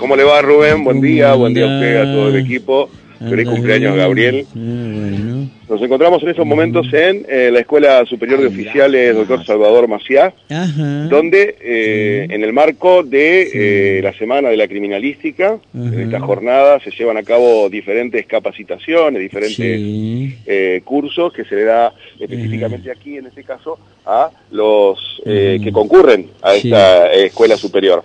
[0.00, 0.82] ¿Cómo le va Rubén?
[0.82, 2.88] Buen día, buen día a usted, a todo el equipo.
[3.18, 4.46] Feliz cumpleaños, Gabriel.
[4.54, 10.32] Nos encontramos en estos momentos en eh, la Escuela Superior de Oficiales Doctor Salvador Maciá,
[10.48, 16.80] donde eh, en el marco de eh, la Semana de la Criminalística, en esta jornada
[16.80, 23.26] se llevan a cabo diferentes capacitaciones, diferentes cursos que se le da específicamente aquí, en
[23.26, 28.02] este caso, a los que concurren a esta Escuela Superior.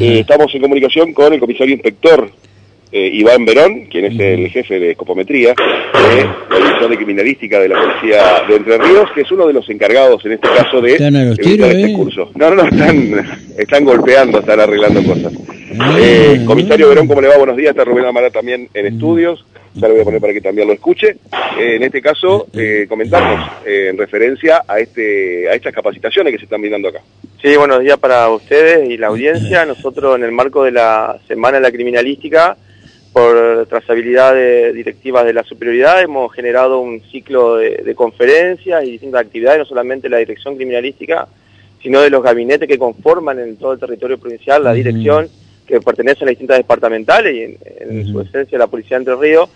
[0.00, 2.30] Estamos en comunicación con el comisario inspector
[2.92, 7.68] eh, Iván Verón, quien es el jefe de escopometría de la División de Criminalística de
[7.70, 10.96] la Policía de Entre Ríos, que es uno de los encargados en este caso de
[10.96, 11.92] este ¿eh?
[11.94, 12.30] curso.
[12.34, 15.32] No, no, no, están, están golpeando, están arreglando cosas.
[15.78, 17.38] Ah, eh, comisario Verón, ¿cómo le va?
[17.38, 19.42] Buenos días, está Rubén Amara también en estudios,
[19.74, 21.16] ya lo voy a poner para que también lo escuche.
[21.58, 22.46] en este caso,
[22.88, 27.00] comentamos en referencia a, este, a estas capacitaciones que se están brindando acá.
[27.40, 29.64] Sí, buenos días para ustedes y la audiencia.
[29.64, 32.56] Nosotros en el marco de la Semana de la Criminalística
[33.12, 39.20] por trazabilidad de directivas de la superioridad hemos generado un ciclo de, conferencias y distintas
[39.22, 41.28] actividades, no solamente la dirección criminalística,
[41.82, 45.28] sino de los gabinetes que conforman en todo el territorio provincial la dirección
[45.72, 49.48] que pertenece a las distintas departamentales y en, su esencia la Policía de Entre Ríos,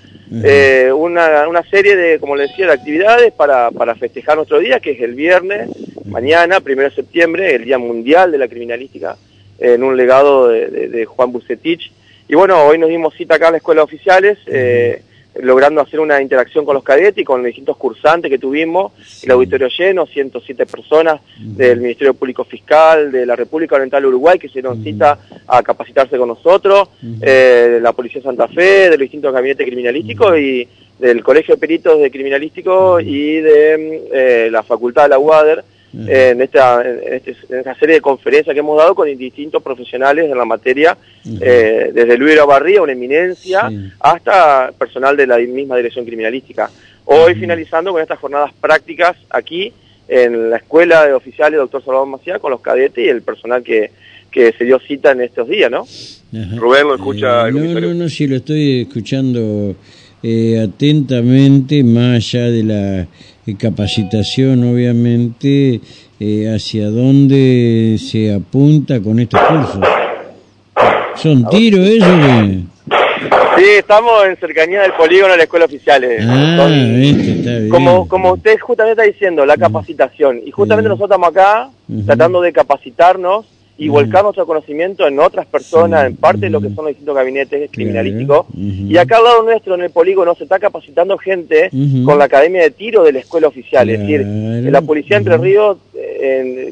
[0.43, 4.81] eh, una, una, serie de, como le decía, de actividades para, para festejar nuestro día,
[4.81, 5.69] que es el viernes,
[6.07, 9.19] mañana, primero de septiembre, el Día Mundial de la Criminalística,
[9.59, 11.93] en un legado de, de Juan Bucetich,
[12.29, 15.03] y bueno, hoy nos dimos cita acá en la Escuela de Oficiales, eh,
[15.41, 18.93] logrando hacer una interacción con los cadetes y con los distintos cursantes que tuvimos,
[19.23, 24.39] el auditorio lleno, 107 personas del Ministerio Público Fiscal, de la República Oriental de Uruguay,
[24.39, 26.89] que se dieron cita a capacitarse con nosotros,
[27.21, 31.61] eh, de la Policía Santa Fe, de los distintos gabinetes criminalísticos y del Colegio de
[31.61, 35.65] Peritos de Criminalístico y de eh, la Facultad de la UADER,
[36.07, 40.37] en, esta, este, en, esta serie de conferencias que hemos dado con distintos profesionales en
[40.37, 40.97] la materia,
[41.41, 46.71] eh, desde Luis Barría, una eminencia, hasta personal de la misma dirección criminalística.
[47.05, 49.73] Hoy finalizando con estas jornadas prácticas aquí
[50.09, 53.91] en la Escuela de Oficiales Doctor Salvador Macía con los cadetes y el personal que,
[54.31, 55.87] que se dio cita en estos días, ¿no?
[56.57, 57.49] Rubén, ¿lo escucha?
[57.49, 59.75] Eh, no, no, no, sí, lo estoy escuchando
[60.29, 63.07] eh, atentamente, más allá de la
[63.61, 65.81] capacitación, obviamente,
[66.19, 69.81] eh, hacia dónde se apunta con estos cursos.
[71.15, 72.07] ¿Son tiros eso
[73.57, 76.05] Sí, estamos en cercanía del polígono de la escuela oficial.
[76.05, 77.69] Ah, está bien.
[77.69, 80.41] Como, como usted justamente está diciendo, la capacitación.
[80.45, 81.71] Y justamente nosotros estamos acá
[82.05, 83.47] tratando de capacitarnos
[83.79, 87.15] y volcar nuestro conocimiento en otras personas, en parte de lo que son los distintos
[87.15, 88.47] gabinetes criminalísticos.
[88.55, 91.71] Y acá al lado nuestro, en el polígono, se está capacitando gente
[92.05, 93.89] con la Academia de Tiro de la Escuela Oficial.
[93.91, 95.77] Es decir, la Policía Entre Ríos,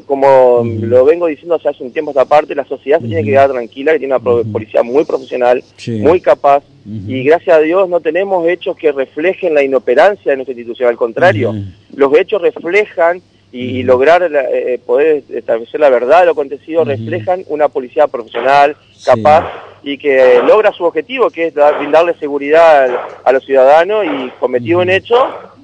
[0.07, 3.51] como lo vengo diciendo hace un tiempo esta parte, la sociedad se tiene que quedar
[3.51, 5.63] tranquila, que tiene una policía muy profesional,
[5.99, 6.63] muy capaz,
[7.07, 10.97] y gracias a Dios no tenemos hechos que reflejen la inoperancia de nuestra institución, al
[10.97, 11.53] contrario,
[11.95, 13.21] los hechos reflejan
[13.55, 18.75] y, lograr eh, eh, poder establecer la verdad de lo acontecido reflejan una policía profesional,
[19.05, 19.49] capaz
[19.81, 22.89] y que logra su objetivo, que es brindarle seguridad
[23.23, 25.15] a, los ciudadanos y cometido un hecho,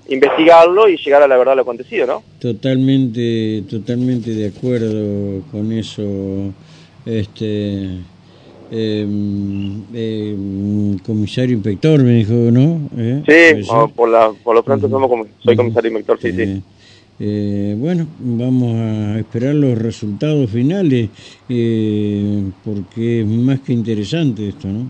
[0.07, 2.23] investigarlo y llegar a la verdad de lo acontecido, ¿no?
[2.39, 6.53] Totalmente, totalmente de acuerdo con eso,
[7.05, 7.99] este...
[8.73, 9.83] Em,
[10.99, 12.89] comisario inspector me dijo, ¿no?
[12.95, 13.21] ¿Eh?
[13.27, 16.63] Sí, por, la, por lo pronto somos como, soy comisario inspector, sí, sí.
[17.23, 21.09] Eh, bueno, vamos a esperar los resultados finales
[21.47, 24.87] eh, porque es más que interesante esto, ¿no?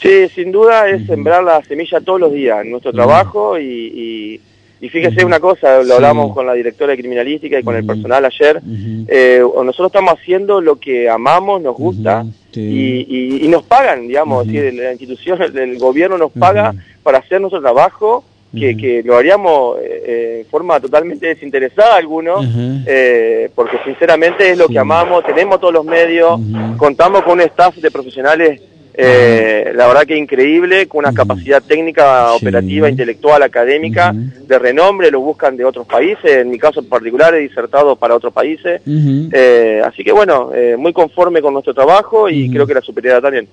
[0.00, 4.40] Sí, sin duda es sembrar la semilla todos los días en nuestro trabajo y,
[4.80, 8.24] y, fíjese una cosa, lo hablamos con la directora de criminalística y con el personal
[8.24, 8.62] ayer,
[9.08, 14.92] eh, nosotros estamos haciendo lo que amamos, nos gusta y, y, nos pagan, digamos, la
[14.92, 20.46] institución, el gobierno nos paga para hacer nuestro trabajo que, lo haríamos eh, eh, en
[20.46, 22.46] forma totalmente desinteresada algunos,
[22.86, 26.40] eh, porque sinceramente es lo que amamos, tenemos todos los medios,
[26.76, 28.60] contamos con un staff de profesionales
[28.98, 35.20] eh, la verdad que increíble, con una capacidad técnica, operativa, intelectual, académica, de renombre, lo
[35.20, 39.82] buscan de otros países, en mi caso en particular he disertado para otros países, eh,
[39.84, 43.46] así que bueno, eh, muy conforme con nuestro trabajo y creo que la superioridad también.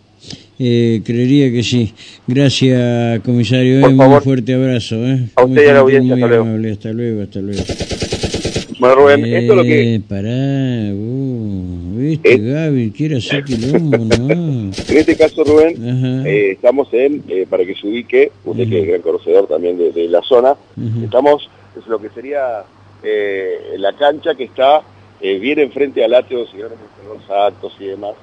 [0.57, 1.93] creería que sí.
[2.25, 3.85] Gracias, comisario.
[3.87, 4.95] un fuerte abrazo.
[5.35, 6.71] A usted y a la audiencia, hasta luego.
[6.71, 7.63] Hasta luego, hasta luego.
[8.79, 10.01] Bueno, Rubén, esto es lo que...
[10.07, 10.91] Pará,
[12.15, 14.33] uh, viste, Gaby, quiere hacer quilombo, ¿no?
[14.89, 18.87] En este caso, Rubén, eh, estamos en, eh, para que se ubique, usted que es
[18.87, 20.55] gran conocedor también de, la zona,
[21.03, 21.49] estamos,
[21.79, 22.63] es lo que sería
[23.03, 24.81] eh, la cancha que está
[25.21, 28.13] bien enfrente al atrio, no los actos y demás.